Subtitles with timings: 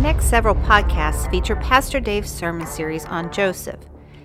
[0.00, 3.80] next several podcasts feature Pastor Dave's sermon series on Joseph.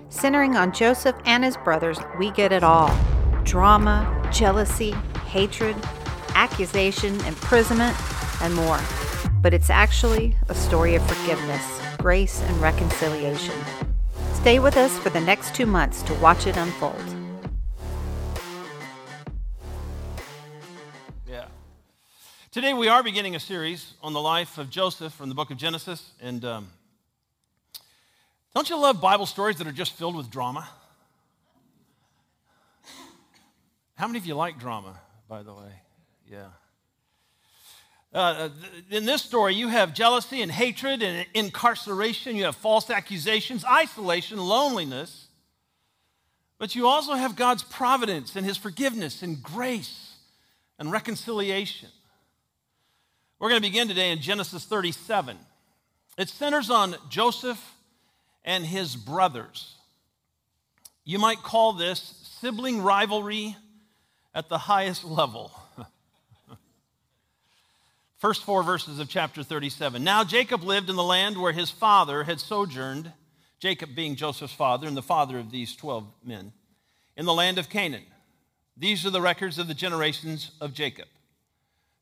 [0.07, 2.97] Centering on Joseph and his brothers, we get it all
[3.43, 4.91] drama, jealousy,
[5.27, 5.75] hatred,
[6.33, 7.95] accusation, imprisonment,
[8.41, 8.79] and more.
[9.41, 13.55] But it's actually a story of forgiveness, grace, and reconciliation.
[14.33, 17.14] Stay with us for the next two months to watch it unfold.
[22.55, 25.57] Today we are beginning a series on the life of Joseph from the book of
[25.57, 26.13] Genesis.
[26.21, 26.69] And um,
[28.53, 30.65] don't you love Bible stories that are just filled with drama?
[33.95, 35.69] How many of you like drama, by the way?
[36.31, 36.45] Yeah.
[38.13, 38.47] Uh,
[38.89, 42.37] in this story, you have jealousy and hatred and incarceration.
[42.37, 45.27] You have false accusations, isolation, loneliness.
[46.57, 50.15] But you also have God's providence and His forgiveness and grace
[50.79, 51.89] and reconciliation.
[53.37, 55.37] We're going to begin today in Genesis 37.
[56.17, 57.61] It centers on Joseph
[58.45, 59.75] and his brothers.
[61.03, 61.99] You might call this
[62.39, 63.57] sibling rivalry
[64.33, 65.51] at the highest level.
[68.17, 70.01] First four verses of chapter 37.
[70.01, 73.11] Now Jacob lived in the land where his father had sojourned,
[73.59, 76.53] Jacob being Joseph's father and the father of these 12 men,
[77.17, 78.05] in the land of Canaan.
[78.77, 81.07] These are the records of the generations of Jacob.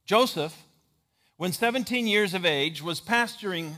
[0.05, 0.55] Joseph,
[1.44, 3.75] when 17 years of age, was pasturing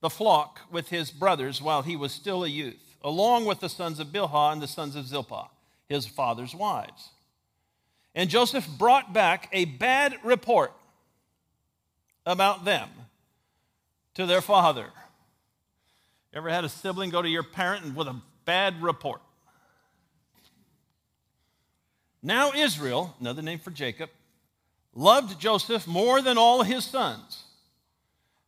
[0.00, 3.98] the flock with his brothers while he was still a youth, along with the sons
[3.98, 5.48] of Bilhah and the sons of Zilpah,
[5.88, 7.10] his father's wives.
[8.14, 10.74] And Joseph brought back a bad report
[12.24, 12.88] about them
[14.14, 14.86] to their father.
[16.32, 19.22] Ever had a sibling go to your parent with a bad report?
[22.22, 24.08] Now, Israel, another name for Jacob,
[24.96, 27.44] loved Joseph more than all his sons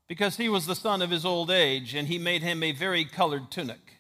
[0.09, 3.51] because he was the son of his old age, and he made him a varicolored
[3.51, 3.99] tunic.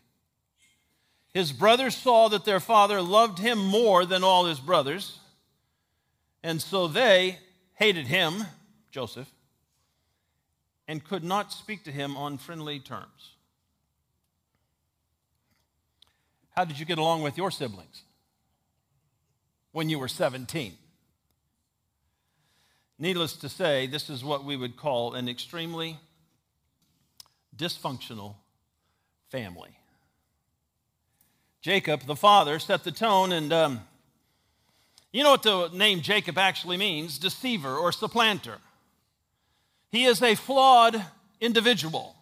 [1.35, 5.21] His brothers saw that their father loved him more than all his brothers,
[6.43, 7.39] and so they
[7.75, 8.45] hated him,
[8.91, 9.31] Joseph,
[10.89, 13.35] and could not speak to him on friendly terms.
[16.57, 18.03] How did you get along with your siblings
[19.73, 20.73] when you were 17?
[22.99, 25.99] Needless to say, this is what we would call an extremely
[27.57, 28.35] dysfunctional
[29.31, 29.71] family.
[31.61, 33.81] Jacob, the father, set the tone, and um,
[35.13, 38.59] you know what the name Jacob actually means deceiver or supplanter.
[39.91, 41.03] He is a flawed
[41.41, 42.17] individual.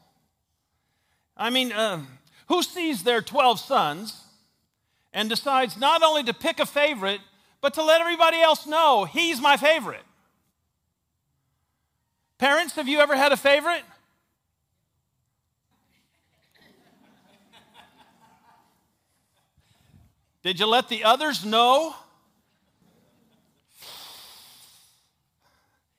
[1.36, 2.02] I mean, uh,
[2.48, 4.22] who sees their 12 sons
[5.12, 7.20] and decides not only to pick a favorite,
[7.60, 10.02] but to let everybody else know he's my favorite?
[12.38, 13.82] Parents, have you ever had a favorite?
[20.42, 21.94] Did you let the others know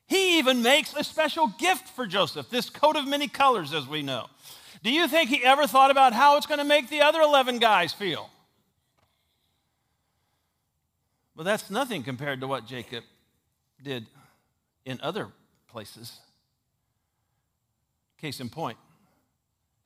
[0.07, 4.01] He even makes a special gift for Joseph, this coat of many colors, as we
[4.01, 4.27] know.
[4.81, 7.59] Do you think he ever thought about how it's going to make the other 11
[7.59, 8.29] guys feel?
[11.35, 13.03] Well, that's nothing compared to what Jacob
[13.83, 14.05] did
[14.85, 15.27] in other
[15.67, 16.19] places.
[18.17, 18.77] Case in point,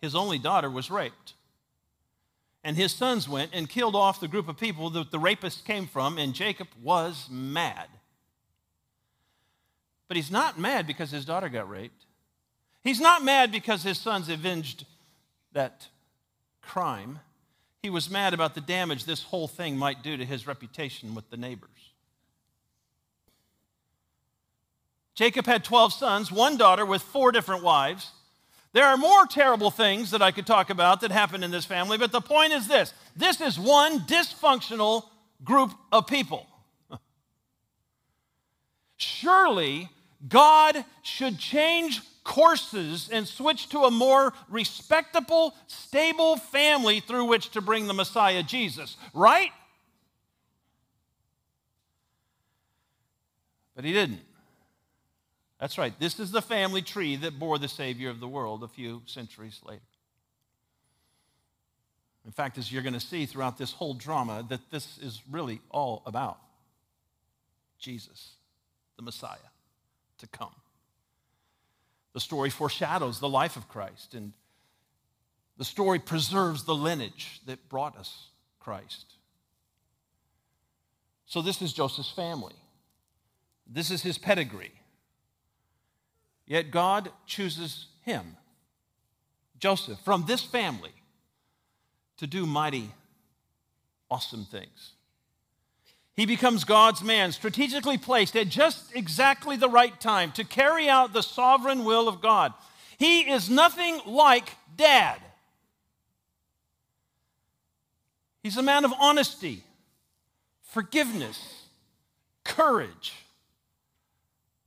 [0.01, 1.33] his only daughter was raped.
[2.63, 5.87] And his sons went and killed off the group of people that the rapist came
[5.87, 7.87] from, and Jacob was mad.
[10.07, 12.05] But he's not mad because his daughter got raped.
[12.83, 14.85] He's not mad because his sons avenged
[15.53, 15.87] that
[16.61, 17.19] crime.
[17.81, 21.29] He was mad about the damage this whole thing might do to his reputation with
[21.29, 21.69] the neighbors.
[25.15, 28.11] Jacob had 12 sons, one daughter with four different wives.
[28.73, 31.97] There are more terrible things that I could talk about that happened in this family,
[31.97, 35.03] but the point is this this is one dysfunctional
[35.43, 36.47] group of people.
[38.95, 39.89] Surely
[40.27, 47.61] God should change courses and switch to a more respectable, stable family through which to
[47.61, 49.51] bring the Messiah Jesus, right?
[53.75, 54.19] But he didn't.
[55.61, 55.93] That's right.
[55.99, 59.61] This is the family tree that bore the Savior of the world a few centuries
[59.63, 59.83] later.
[62.25, 65.61] In fact, as you're going to see throughout this whole drama, that this is really
[65.69, 66.39] all about
[67.77, 68.31] Jesus,
[68.95, 69.37] the Messiah
[70.17, 70.55] to come.
[72.13, 74.33] The story foreshadows the life of Christ, and
[75.57, 78.29] the story preserves the lineage that brought us
[78.59, 79.05] Christ.
[81.27, 82.55] So, this is Joseph's family.
[83.67, 84.73] This is his pedigree.
[86.51, 88.35] Yet God chooses him
[89.57, 90.91] Joseph from this family
[92.17, 92.91] to do mighty,
[94.09, 94.91] awesome things.
[96.13, 101.13] He becomes God's man, strategically placed at just exactly the right time to carry out
[101.13, 102.53] the sovereign will of God.
[102.97, 105.21] He is nothing like dad.
[108.43, 109.63] He's a man of honesty,
[110.63, 111.67] forgiveness,
[112.43, 113.13] courage,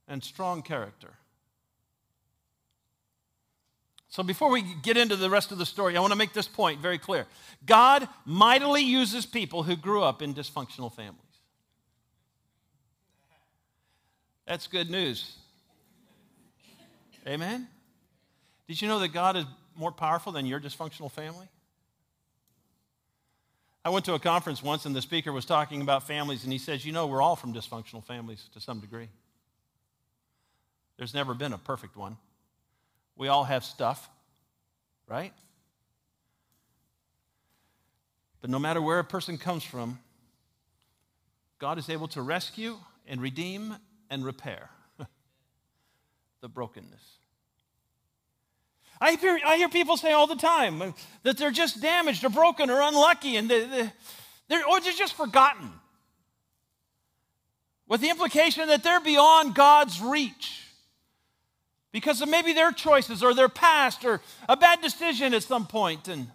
[0.07, 1.11] and strong character.
[4.15, 6.47] So, before we get into the rest of the story, I want to make this
[6.47, 7.27] point very clear.
[7.65, 11.19] God mightily uses people who grew up in dysfunctional families.
[14.47, 15.35] That's good news.
[17.27, 17.67] Amen?
[18.69, 19.43] Did you know that God is
[19.75, 21.49] more powerful than your dysfunctional family?
[23.83, 26.59] I went to a conference once and the speaker was talking about families, and he
[26.59, 29.09] says, You know, we're all from dysfunctional families to some degree.
[30.95, 32.15] There's never been a perfect one.
[33.17, 34.09] We all have stuff,
[35.07, 35.33] right?
[38.41, 39.99] But no matter where a person comes from,
[41.57, 42.77] God is able to rescue
[43.07, 43.75] and redeem
[44.09, 44.69] and repair
[46.41, 47.19] the brokenness.
[48.99, 52.69] I hear, I hear people say all the time that they're just damaged or broken
[52.69, 53.91] or unlucky and they, they,
[54.47, 55.71] they're, or they're just forgotten.
[57.87, 60.64] With the implication that they're beyond God's reach
[61.95, 64.19] because of maybe their choices or their past or
[64.49, 66.09] a bad decision at some point.
[66.09, 66.29] And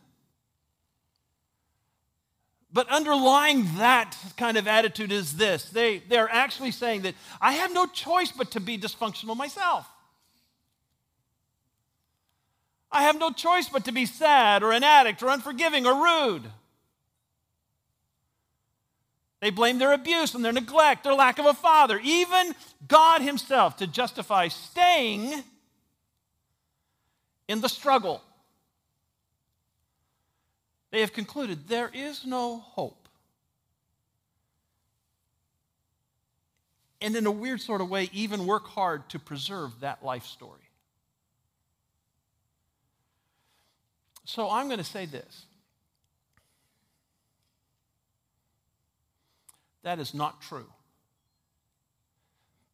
[2.73, 7.75] but underlying that kind of attitude is this they, they're actually saying that I have
[7.75, 9.87] no choice but to be dysfunctional myself.
[12.91, 16.45] I have no choice but to be sad or an addict or unforgiving or rude.
[19.41, 22.55] They blame their abuse and their neglect, their lack of a father, even
[22.87, 25.43] God Himself to justify staying
[27.49, 28.23] in the struggle.
[30.91, 33.09] They have concluded there is no hope.
[37.01, 40.61] And in a weird sort of way, even work hard to preserve that life story.
[44.27, 45.47] So I'm going to say this
[49.82, 50.67] that is not true.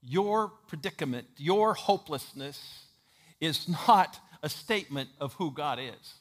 [0.03, 2.85] Your predicament, your hopelessness
[3.41, 6.15] is not a statement of who God is.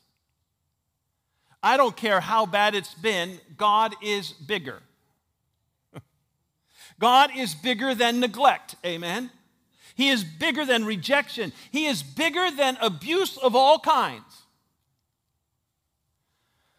[1.61, 4.81] I don't care how bad it's been, God is bigger.
[6.99, 9.31] God is bigger than neglect, amen?
[9.95, 11.53] He is bigger than rejection.
[11.71, 14.43] He is bigger than abuse of all kinds.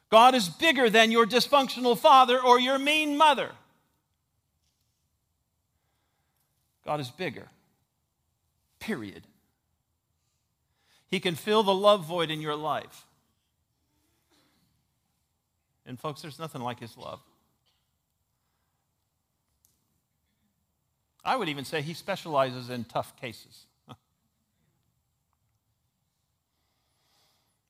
[0.08, 3.50] God is bigger than your dysfunctional father or your mean mother.
[6.86, 7.48] God is bigger,
[8.78, 9.24] period.
[11.08, 13.06] He can fill the love void in your life.
[15.84, 17.20] And, folks, there's nothing like his love.
[21.24, 23.66] I would even say he specializes in tough cases.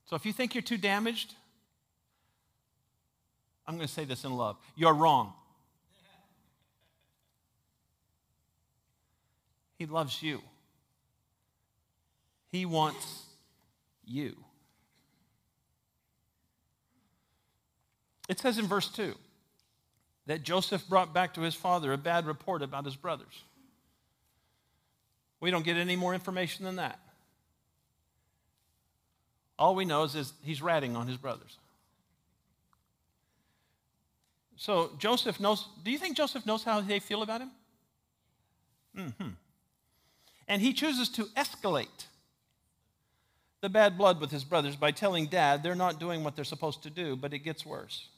[0.04, 1.34] so if you think you're too damaged,
[3.66, 4.58] I'm going to say this in love.
[4.76, 5.32] You're wrong.
[9.78, 10.40] He loves you.
[12.50, 13.25] He wants
[14.05, 14.37] you.
[18.28, 19.14] It says in verse 2
[20.26, 23.45] that Joseph brought back to his father a bad report about his brothers.
[25.40, 26.99] We don't get any more information than that.
[29.59, 31.56] All we know is, is he's ratting on his brothers.
[34.56, 37.50] So Joseph knows, do you think Joseph knows how they feel about him?
[38.97, 39.28] Mm-hmm.
[40.48, 42.06] And he chooses to escalate
[43.60, 46.82] the bad blood with his brothers by telling dad they're not doing what they're supposed
[46.84, 48.08] to do, but it gets worse.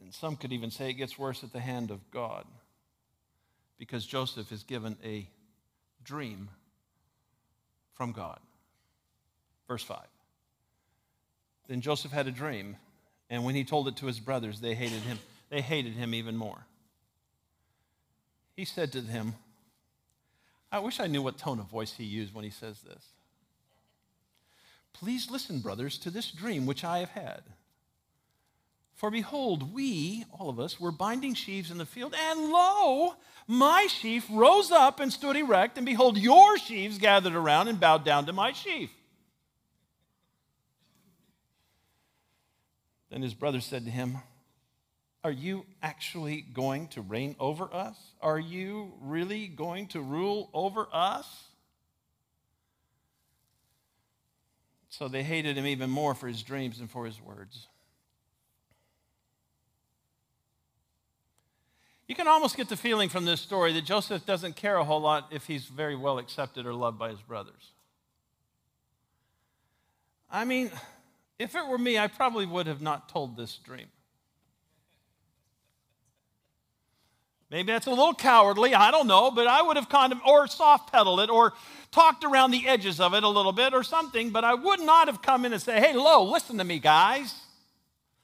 [0.00, 2.44] And some could even say it gets worse at the hand of God
[3.78, 5.26] because Joseph is given a
[6.04, 6.48] dream
[7.94, 8.38] from God.
[9.66, 9.98] Verse 5.
[11.68, 12.76] Then Joseph had a dream,
[13.30, 15.18] and when he told it to his brothers, they hated him.
[15.50, 16.66] They hated him even more.
[18.62, 19.34] He said to them,
[20.70, 23.04] I wish I knew what tone of voice he used when he says this.
[24.92, 27.42] Please listen, brothers, to this dream which I have had.
[28.94, 33.16] For behold, we, all of us, were binding sheaves in the field, and lo,
[33.48, 38.04] my sheaf rose up and stood erect, and behold, your sheaves gathered around and bowed
[38.04, 38.92] down to my sheaf.
[43.10, 44.18] Then his brother said to him,
[45.24, 47.96] Are you actually going to reign over us?
[48.20, 51.44] Are you really going to rule over us?
[54.88, 57.68] So they hated him even more for his dreams and for his words.
[62.08, 65.00] You can almost get the feeling from this story that Joseph doesn't care a whole
[65.00, 67.70] lot if he's very well accepted or loved by his brothers.
[70.30, 70.70] I mean,
[71.38, 73.86] if it were me, I probably would have not told this dream.
[77.52, 80.46] Maybe that's a little cowardly, I don't know, but I would have kind of, or
[80.46, 81.52] soft pedaled it, or
[81.90, 85.06] talked around the edges of it a little bit, or something, but I would not
[85.06, 87.34] have come in and say, hey, Lo, listen to me, guys.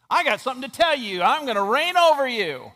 [0.09, 1.21] I got something to tell you.
[1.21, 2.73] I'm going to reign over you.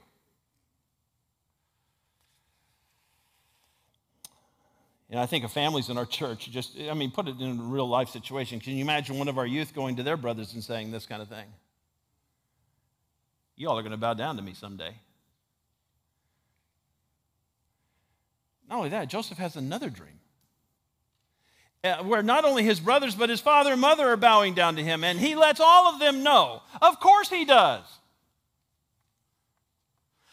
[5.08, 7.62] And I think of families in our church, just, I mean, put it in a
[7.62, 8.60] real life situation.
[8.60, 11.22] Can you imagine one of our youth going to their brothers and saying this kind
[11.22, 11.46] of thing?
[13.56, 14.94] You all are going to bow down to me someday.
[18.72, 20.18] Not only that, Joseph has another dream
[21.84, 24.82] uh, where not only his brothers, but his father and mother are bowing down to
[24.82, 26.62] him, and he lets all of them know.
[26.80, 27.84] Of course he does.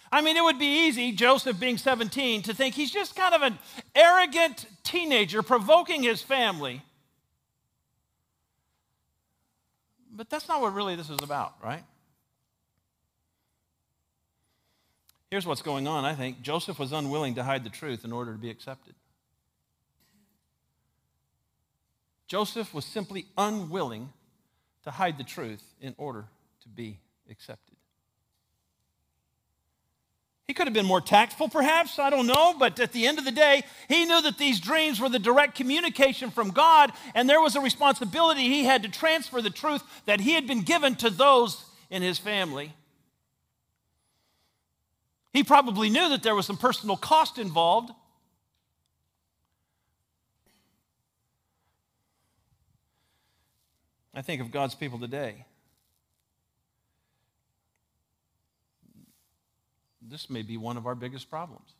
[0.10, 3.41] I mean, it would be easy, Joseph being 17, to think he's just kind of
[3.41, 3.60] an
[3.93, 6.81] arrogant teenager provoking his family.
[10.13, 11.84] But that's not what really this is about, right?
[15.31, 16.41] Here's what's going on, I think.
[16.41, 18.95] Joseph was unwilling to hide the truth in order to be accepted.
[22.27, 24.09] Joseph was simply unwilling
[24.83, 26.25] to hide the truth in order
[26.62, 27.75] to be accepted.
[30.48, 33.25] He could have been more tactful, perhaps, I don't know, but at the end of
[33.25, 37.39] the day, he knew that these dreams were the direct communication from God, and there
[37.39, 41.12] was a responsibility he had to transfer the truth that he had been given to
[41.12, 42.74] those in his family.
[45.31, 47.91] He probably knew that there was some personal cost involved.
[54.13, 55.45] I think of God's people today.
[60.01, 61.74] This may be one of our biggest problems.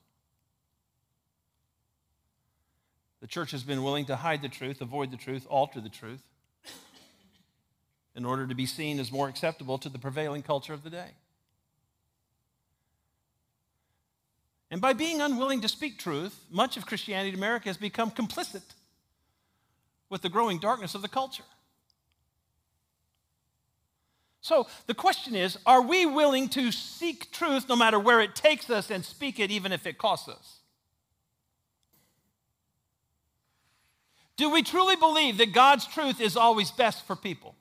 [3.22, 6.22] The church has been willing to hide the truth, avoid the truth, alter the truth
[8.16, 11.12] in order to be seen as more acceptable to the prevailing culture of the day.
[14.72, 18.62] And by being unwilling to speak truth, much of Christianity in America has become complicit
[20.10, 21.44] with the growing darkness of the culture.
[24.42, 28.70] So the question is are we willing to seek truth no matter where it takes
[28.70, 30.60] us and speak it even if it costs us?
[34.38, 37.56] Do we truly believe that God's truth is always best for people?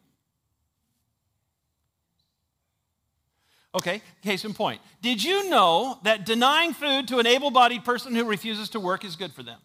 [3.74, 4.80] Okay, case in point.
[5.02, 9.04] Did you know that denying food to an able bodied person who refuses to work
[9.04, 9.58] is good for them?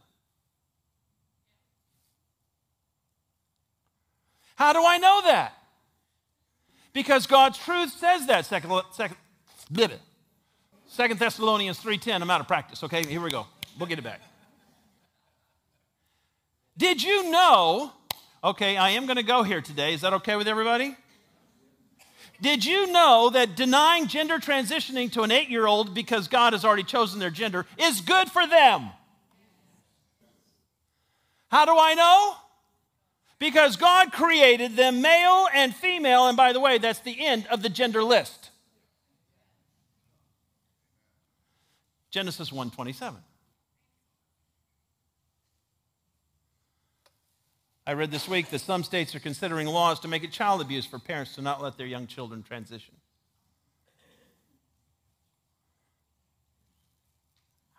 [4.55, 5.53] How do I know that?
[6.91, 8.45] Because God's truth says that.
[8.45, 9.17] Second, second,
[10.87, 12.21] Second Thessalonians 3.10.
[12.21, 12.83] I'm out of practice.
[12.83, 13.47] Okay, here we go.
[13.79, 14.21] We'll get it back.
[16.77, 17.91] Did you know?
[18.43, 19.93] Okay, I am going to go here today.
[19.93, 20.95] Is that okay with everybody?
[22.43, 26.65] Did you know that denying gender transitioning to an eight year old because God has
[26.65, 28.89] already chosen their gender is good for them?
[31.47, 32.35] How do I know?
[33.39, 37.63] Because God created them male and female, and by the way, that's the end of
[37.63, 38.49] the gender list.
[42.11, 43.15] Genesis 1:27.
[47.85, 50.85] I read this week that some states are considering laws to make it child abuse
[50.85, 52.93] for parents to not let their young children transition.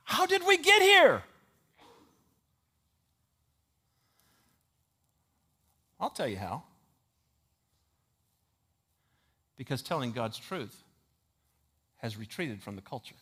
[0.05, 1.23] How did we get here?
[5.99, 6.65] I'll tell you how.
[9.57, 10.83] Because telling God's truth
[11.99, 13.15] has retreated from the culture,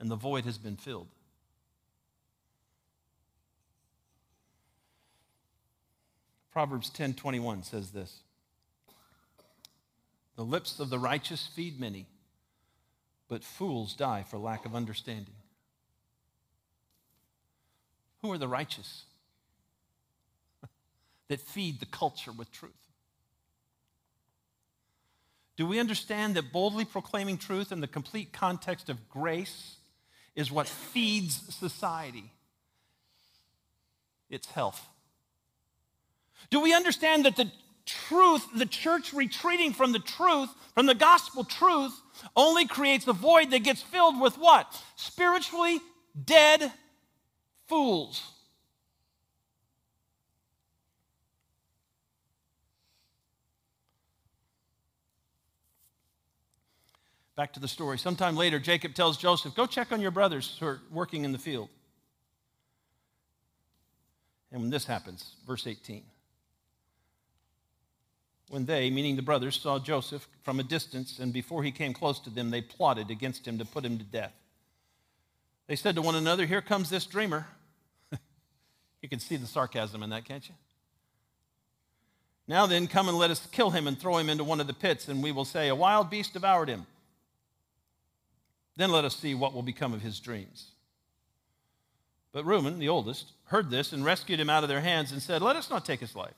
[0.00, 1.08] and the void has been filled.
[6.58, 8.18] Proverbs 10:21 says this.
[10.34, 12.06] The lips of the righteous feed many,
[13.28, 15.36] but fools die for lack of understanding.
[18.22, 19.04] Who are the righteous
[21.28, 22.90] that feed the culture with truth?
[25.54, 29.76] Do we understand that boldly proclaiming truth in the complete context of grace
[30.34, 32.32] is what feeds society?
[34.28, 34.84] Its health.
[36.50, 37.50] Do we understand that the
[37.84, 41.92] truth, the church retreating from the truth, from the gospel truth,
[42.36, 44.80] only creates a void that gets filled with what?
[44.96, 45.80] Spiritually
[46.24, 46.72] dead
[47.66, 48.32] fools.
[57.36, 57.98] Back to the story.
[57.98, 61.38] Sometime later, Jacob tells Joseph, Go check on your brothers who are working in the
[61.38, 61.68] field.
[64.50, 66.02] And when this happens, verse 18.
[68.48, 72.18] When they, meaning the brothers, saw Joseph from a distance, and before he came close
[72.20, 74.32] to them, they plotted against him to put him to death.
[75.66, 77.46] They said to one another, Here comes this dreamer.
[79.02, 80.54] you can see the sarcasm in that, can't you?
[82.46, 84.72] Now then, come and let us kill him and throw him into one of the
[84.72, 86.86] pits, and we will say, A wild beast devoured him.
[88.76, 90.70] Then let us see what will become of his dreams.
[92.32, 95.42] But Reuben, the oldest, heard this and rescued him out of their hands and said,
[95.42, 96.34] Let us not take his life.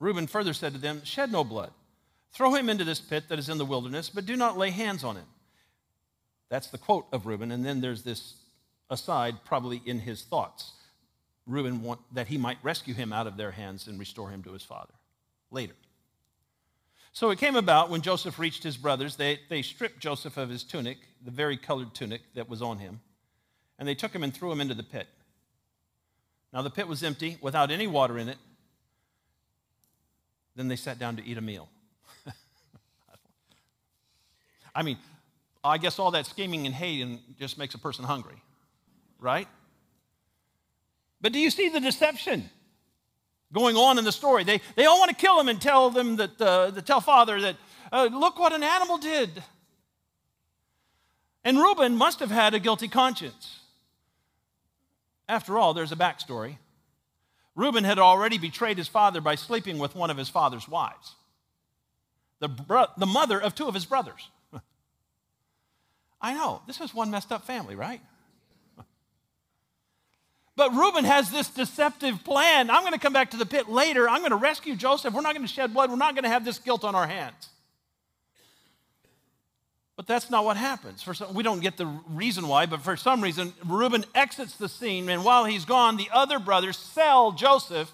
[0.00, 1.70] Reuben further said to them, Shed no blood.
[2.32, 5.04] Throw him into this pit that is in the wilderness, but do not lay hands
[5.04, 5.26] on him.
[6.48, 7.52] That's the quote of Reuben.
[7.52, 8.34] And then there's this
[8.90, 10.72] aside, probably in his thoughts.
[11.46, 14.52] Reuben want that he might rescue him out of their hands and restore him to
[14.52, 14.94] his father
[15.50, 15.74] later.
[17.12, 20.64] So it came about when Joseph reached his brothers, they, they stripped Joseph of his
[20.64, 23.00] tunic, the varicolored tunic that was on him,
[23.78, 25.06] and they took him and threw him into the pit.
[26.52, 28.38] Now the pit was empty, without any water in it.
[30.56, 31.68] Then they sat down to eat a meal.
[34.74, 34.98] I mean,
[35.62, 38.42] I guess all that scheming and hating just makes a person hungry,
[39.18, 39.48] right?
[41.20, 42.50] But do you see the deception?
[43.54, 44.44] going on in the story.
[44.44, 47.56] They, they all want to kill him and tell them that, uh, tell father that,
[47.90, 49.42] uh, look what an animal did.
[51.44, 53.60] And Reuben must have had a guilty conscience.
[55.28, 56.58] After all, there's a backstory.
[57.54, 61.14] Reuben had already betrayed his father by sleeping with one of his father's wives,
[62.40, 64.28] the, bro- the mother of two of his brothers.
[66.20, 68.00] I know, this is one messed up family, right?
[70.56, 72.70] But Reuben has this deceptive plan.
[72.70, 74.08] I'm going to come back to the pit later.
[74.08, 75.12] I'm going to rescue Joseph.
[75.12, 75.90] We're not going to shed blood.
[75.90, 77.48] We're not going to have this guilt on our hands.
[79.96, 81.02] But that's not what happens.
[81.02, 84.68] For some, we don't get the reason why, but for some reason, Reuben exits the
[84.68, 87.92] scene, and while he's gone, the other brothers sell Joseph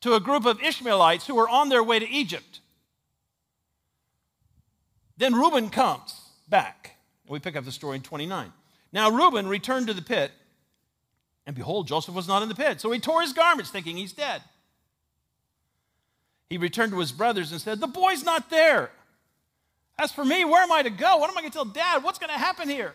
[0.00, 2.60] to a group of Ishmaelites who are on their way to Egypt.
[5.18, 6.96] Then Reuben comes back.
[7.28, 8.52] We pick up the story in 29.
[8.92, 10.32] Now, Reuben returned to the pit
[11.46, 12.80] and behold, Joseph was not in the pit.
[12.80, 14.42] So he tore his garments, thinking he's dead.
[16.48, 18.90] He returned to his brothers and said, The boy's not there.
[20.02, 21.18] As for me, where am I to go?
[21.18, 22.02] What am I going to tell dad?
[22.02, 22.92] What's going to happen here?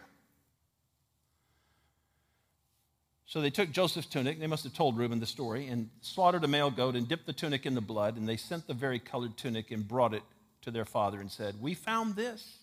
[3.26, 6.50] So they took Joseph's tunic, they must have told Reuben the story, and slaughtered a
[6.50, 9.72] male goat and dipped the tunic in the blood, and they sent the varicolored tunic
[9.72, 10.24] and brought it
[10.64, 12.58] to their father and said, We found this.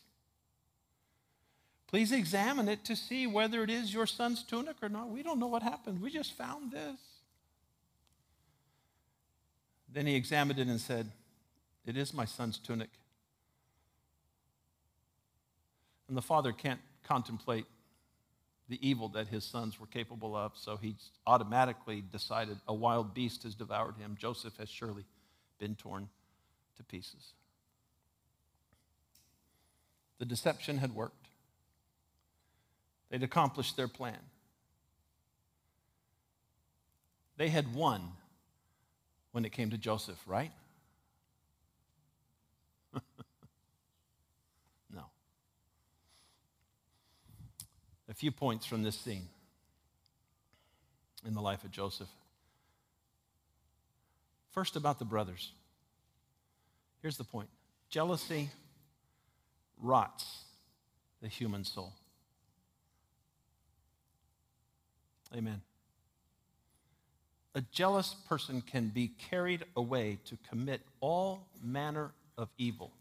[1.87, 5.09] Please examine it to see whether it is your son's tunic or not.
[5.09, 6.03] We don't know what happened.
[6.03, 6.99] We just found this.
[9.91, 11.11] Then he examined it and said,
[11.87, 12.91] It is my son's tunic.
[16.09, 17.67] And the father can't contemplate
[18.69, 23.43] the evil that his sons were capable of, so he automatically decided a wild beast
[23.43, 24.17] has devoured him.
[24.19, 25.05] Joseph has surely
[25.59, 26.09] been torn
[26.77, 27.35] to pieces.
[30.19, 31.29] The deception had worked.
[33.11, 34.19] They'd accomplished their plan.
[37.37, 38.13] They had won
[39.33, 40.53] when it came to Joseph, right?
[44.95, 45.05] no.
[48.15, 49.27] A few points from this scene
[51.27, 52.07] in the life of Joseph.
[54.53, 55.51] First, about the brothers.
[57.03, 57.49] Here's the point
[57.91, 58.51] jealousy
[59.83, 60.45] rots
[61.21, 61.93] the human soul.
[65.35, 65.61] Amen.
[67.57, 72.93] A jealous person can be carried away to commit all manner of evil.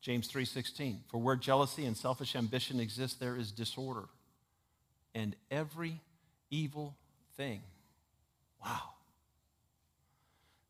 [0.00, 4.08] James 3:16 For where jealousy and selfish ambition exist there is disorder
[5.14, 6.00] and every
[6.50, 6.96] evil
[7.36, 7.62] thing.
[8.64, 8.94] Wow.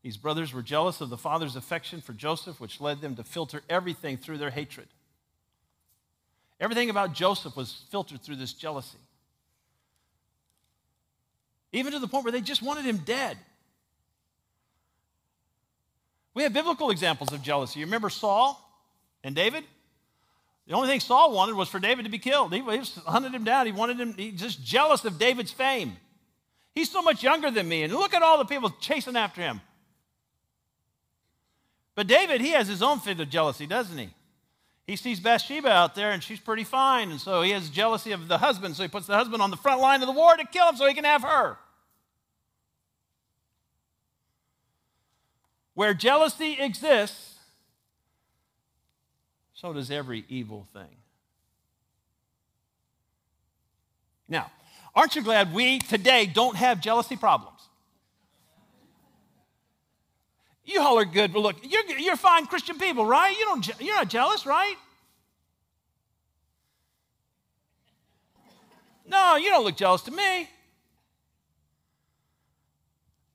[0.01, 3.61] These brothers were jealous of the father's affection for Joseph which led them to filter
[3.69, 4.87] everything through their hatred.
[6.59, 8.97] Everything about Joseph was filtered through this jealousy.
[11.71, 13.37] Even to the point where they just wanted him dead.
[16.33, 17.79] We have biblical examples of jealousy.
[17.79, 18.70] You remember Saul
[19.23, 19.63] and David?
[20.67, 22.53] The only thing Saul wanted was for David to be killed.
[22.53, 23.65] He, he hunted him down.
[23.65, 25.97] He wanted him, he's just jealous of David's fame.
[26.73, 29.59] He's so much younger than me, and look at all the people chasing after him.
[31.95, 34.11] But David, he has his own fit of jealousy, doesn't he?
[34.91, 37.11] he sees Bathsheba out there and she's pretty fine.
[37.11, 38.75] And so he has jealousy of the husband.
[38.75, 40.75] So he puts the husband on the front line of the war to kill him
[40.75, 41.57] so he can have her.
[45.73, 47.30] Where jealousy exists,
[49.61, 50.89] so does every evil thing.
[54.27, 54.51] Now,
[54.95, 57.59] aren't you glad we today don't have jealousy problems?
[60.65, 63.37] You all are good, but look, you're, you're fine Christian people, right?
[63.37, 64.75] You don't, you're not jealous, right?
[69.07, 70.49] No, you don't look jealous to me.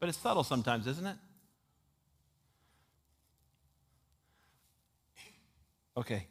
[0.01, 1.17] But it's subtle sometimes, isn't it?
[5.97, 6.27] Okay.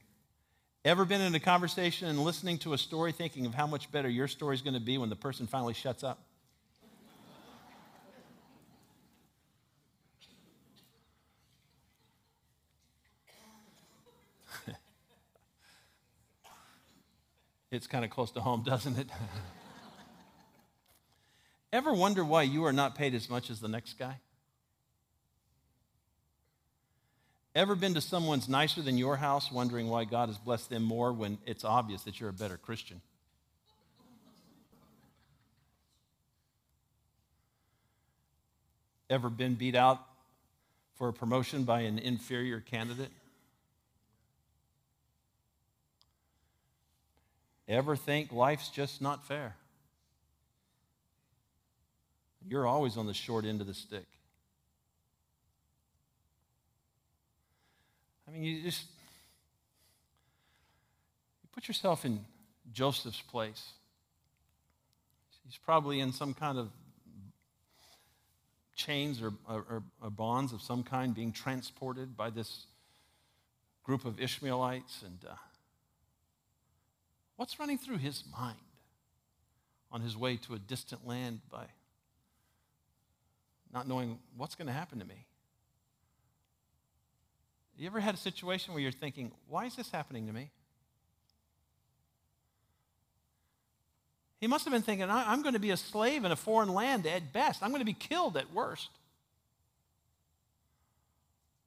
[0.84, 4.08] Ever been in a conversation and listening to a story thinking of how much better
[4.08, 6.22] your story is going to be when the person finally shuts up?
[17.72, 19.10] it's kind of close to home, doesn't it?
[21.74, 24.20] Ever wonder why you are not paid as much as the next guy?
[27.56, 31.14] Ever been to someone's nicer than your house wondering why God has blessed them more
[31.14, 33.00] when it's obvious that you're a better Christian?
[39.10, 40.02] Ever been beat out
[40.96, 43.12] for a promotion by an inferior candidate?
[47.70, 49.56] Ever think life's just not fair?
[52.46, 54.06] You're always on the short end of the stick.
[58.36, 58.84] Mean, you just
[61.44, 62.20] you put yourself in
[62.74, 63.72] Joseph's place.
[65.46, 66.70] He's probably in some kind of
[68.76, 72.66] chains or, or, or, bonds of some kind being transported by this
[73.84, 75.02] group of Ishmaelites.
[75.04, 75.36] And uh,
[77.38, 78.58] what's running through his mind
[79.92, 81.66] on his way to a distant land by
[83.72, 85.26] not knowing what's going to happen to me?
[87.78, 90.50] You ever had a situation where you're thinking, why is this happening to me?
[94.40, 97.06] He must have been thinking, I'm going to be a slave in a foreign land
[97.08, 97.64] at best.
[97.64, 98.90] I'm going to be killed at worst.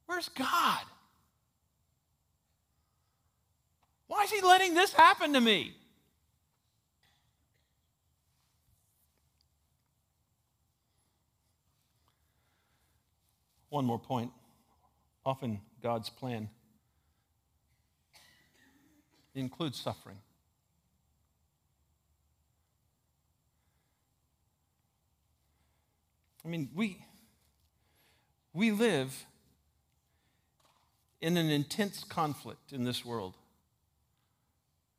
[0.05, 0.81] Where's God?
[4.07, 5.75] Why is he letting this happen to me?
[13.69, 14.31] One more point.
[15.23, 16.49] Often God's plan
[19.35, 20.17] includes suffering.
[26.43, 27.03] I mean, we,
[28.53, 29.25] we live
[31.21, 33.35] in an intense conflict in this world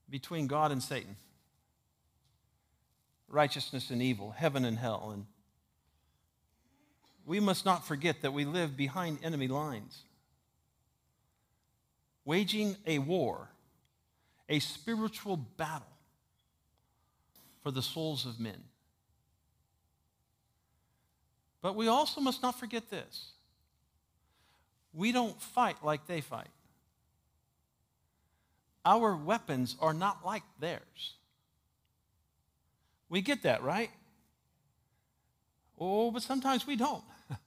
[0.08, 1.16] between God and Satan,
[3.28, 5.10] righteousness and evil, heaven and hell.
[5.12, 5.26] And
[7.24, 10.02] we must not forget that we live behind enemy lines
[12.30, 13.48] waging a war,
[14.48, 15.96] a spiritual battle
[17.60, 18.62] for the souls of men.
[21.60, 23.32] But we also must not forget this
[24.92, 26.54] we don't fight like they fight.
[28.84, 31.14] Our weapons are not like theirs.
[33.08, 33.90] We get that, right?
[35.80, 37.02] Oh, but sometimes we don't.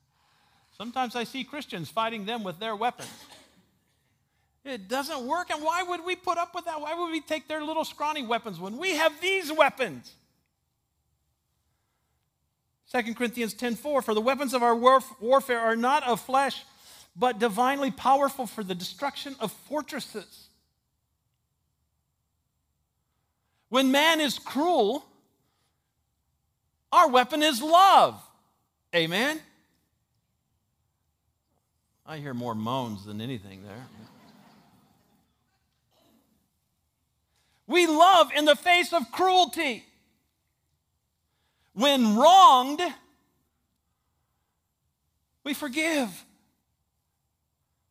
[0.78, 3.10] Sometimes I see Christians fighting them with their weapons.
[4.66, 5.50] It doesn't work.
[5.50, 6.80] And why would we put up with that?
[6.80, 10.14] Why would we take their little scrawny weapons when we have these weapons?
[12.92, 16.64] 2 Corinthians 10:4 For the weapons of our warf- warfare are not of flesh,
[17.16, 20.48] but divinely powerful for the destruction of fortresses.
[23.70, 25.04] When man is cruel,
[26.92, 28.22] our weapon is love.
[28.96, 29.42] Amen.
[32.06, 33.88] I hear more moans than anything there.
[37.68, 39.86] We love in the face of cruelty.
[41.74, 42.82] When wronged,
[45.44, 46.10] we forgive.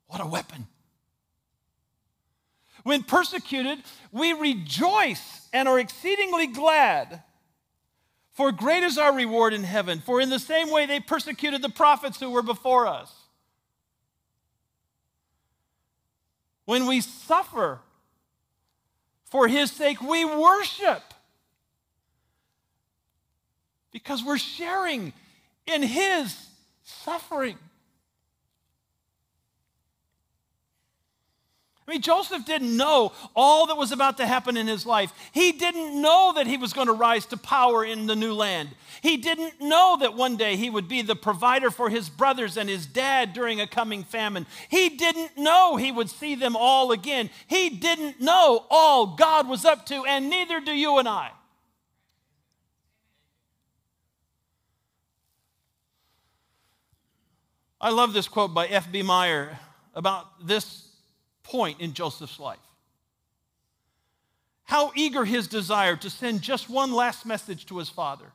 [0.06, 0.66] What a weapon.
[2.82, 3.78] When persecuted,
[4.10, 7.22] we rejoice and are exceedingly glad.
[8.32, 10.00] For great is our reward in heaven.
[10.00, 13.12] For in the same way they persecuted the prophets who were before us.
[16.64, 17.80] When we suffer,
[19.32, 21.02] for his sake, we worship.
[23.90, 25.14] Because we're sharing
[25.66, 26.36] in his
[26.84, 27.56] suffering.
[31.92, 35.12] Mean, Joseph didn't know all that was about to happen in his life.
[35.30, 38.70] He didn't know that he was going to rise to power in the new land.
[39.02, 42.66] He didn't know that one day he would be the provider for his brothers and
[42.66, 44.46] his dad during a coming famine.
[44.70, 47.28] He didn't know he would see them all again.
[47.46, 51.32] He didn't know all God was up to, and neither do you and I.
[57.78, 59.02] I love this quote by F.B.
[59.02, 59.58] Meyer
[59.94, 60.91] about this
[61.42, 62.58] point in Joseph's life.
[64.64, 68.32] How eager his desire to send just one last message to his father.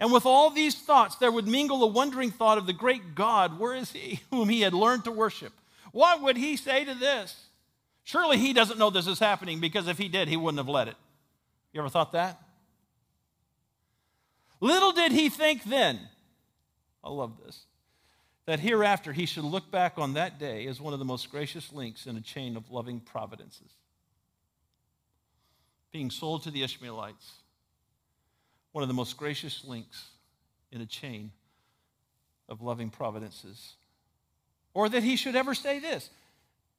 [0.00, 3.58] And with all these thoughts, there would mingle a wondering thought of the great God,
[3.58, 5.52] where is he, whom he had learned to worship?
[5.92, 7.34] What would he say to this?
[8.04, 10.88] Surely he doesn't know this is happening because if he did, he wouldn't have let
[10.88, 10.96] it.
[11.72, 12.40] You ever thought that?
[14.60, 16.00] Little did he think then,
[17.02, 17.64] I love this,
[18.48, 21.70] that hereafter he should look back on that day as one of the most gracious
[21.70, 23.68] links in a chain of loving providences.
[25.92, 27.30] Being sold to the Ishmaelites,
[28.72, 30.02] one of the most gracious links
[30.72, 31.30] in a chain
[32.48, 33.74] of loving providences.
[34.72, 36.08] Or that he should ever say this.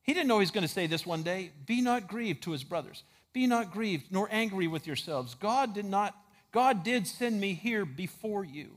[0.02, 1.52] He didn't know he was going to say this one day.
[1.68, 3.04] Be not grieved to his brothers.
[3.32, 5.36] Be not grieved nor angry with yourselves.
[5.36, 6.16] God did not
[6.52, 8.72] God did send me here before you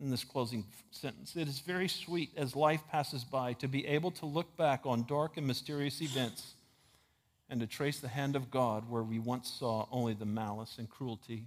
[0.00, 1.36] in this closing sentence.
[1.36, 5.04] It is very sweet as life passes by to be able to look back on
[5.06, 6.54] dark and mysterious events
[7.48, 10.88] and to trace the hand of God where we once saw only the malice and
[10.88, 11.44] cruelty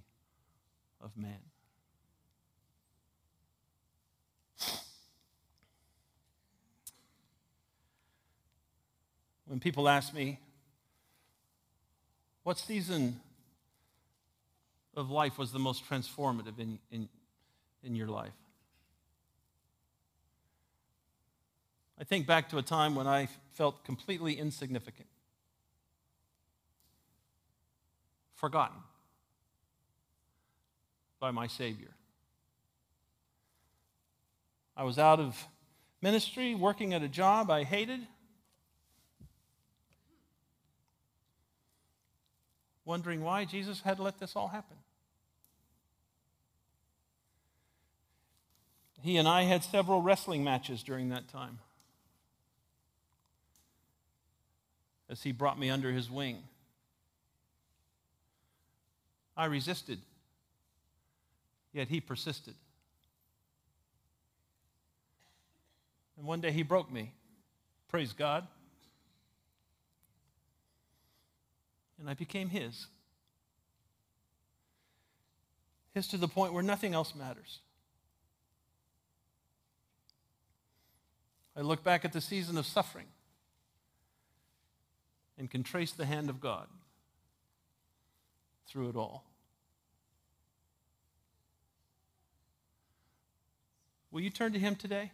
[1.01, 1.39] of man.
[9.45, 10.39] When people ask me,
[12.43, 13.19] what season
[14.95, 17.07] of life was the most transformative in, in,
[17.83, 18.33] in your life?
[21.99, 25.07] I think back to a time when I felt completely insignificant,
[28.35, 28.77] forgotten
[31.19, 31.89] by my Savior.
[34.75, 35.43] I was out of
[36.01, 38.01] ministry, working at a job I hated,
[42.85, 44.77] wondering why Jesus had let this all happen.
[49.01, 51.60] He and I had several wrestling matches during that time
[55.10, 56.38] as he brought me under his wing.
[59.36, 59.99] I resisted,
[61.73, 62.55] yet he persisted.
[66.17, 67.13] And one day he broke me.
[67.88, 68.47] Praise God.
[71.99, 72.88] And I became his.
[75.93, 77.60] His to the point where nothing else matters.
[81.58, 83.08] I look back at the season of suffering
[85.39, 86.67] and can trace the hand of God
[88.67, 89.24] through it all.
[94.12, 95.12] Will you turn to Him today?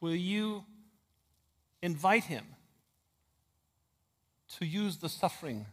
[0.00, 0.64] Will you
[1.82, 2.44] invite Him
[4.58, 5.66] to use the suffering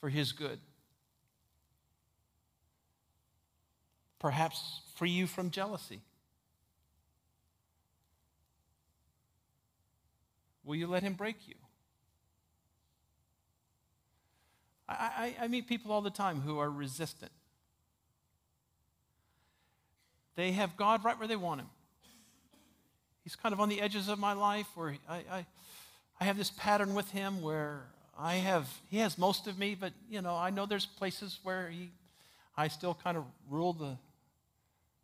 [0.00, 0.58] for His good?
[4.20, 6.00] Perhaps free you from jealousy?
[10.62, 11.56] Will you let him break you?
[14.88, 17.32] I, I, I, meet people all the time who are resistant.
[20.36, 21.68] They have God right where they want him.
[23.24, 25.46] He's kind of on the edges of my life where I, I,
[26.20, 27.82] I have this pattern with him where
[28.18, 31.68] I have, he has most of me, but, you know, I know there's places where
[31.70, 31.90] he,
[32.56, 33.96] I still kind of rule the,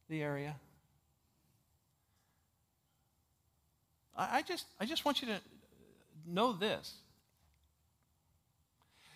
[0.09, 0.57] the area.
[4.16, 5.40] I, I just, I just want you to
[6.27, 6.95] know this.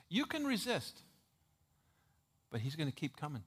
[0.09, 1.01] You can resist,
[2.51, 3.43] but he's going to keep coming.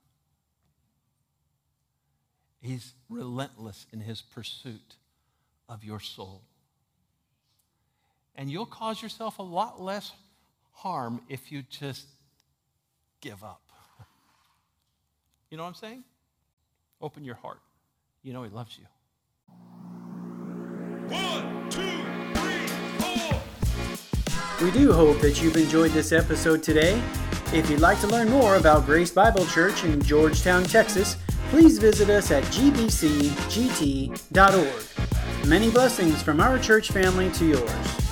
[2.62, 4.95] He's relentless in his pursuit
[5.67, 6.41] of your soul.
[8.36, 10.12] And you'll cause yourself a lot less
[10.71, 12.08] harm if you just
[13.21, 13.62] give up.
[15.49, 16.03] You know what I'm saying?
[17.03, 17.59] Open your heart.
[18.23, 18.85] You know He loves you.
[21.09, 21.81] One, two,
[22.33, 23.41] three, four.
[24.65, 27.03] We do hope that you've enjoyed this episode today.
[27.53, 31.17] If you'd like to learn more about Grace Bible Church in Georgetown, Texas,
[31.49, 32.97] please visit us at gbcgt.org.
[35.47, 38.02] Many blessings from our church family to yours.